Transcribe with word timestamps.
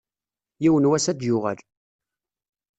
Yiwen 0.63 0.85
n 0.89 0.89
wass 0.89 1.05
ad 1.11 1.17
d-yuɣal. 1.19 1.59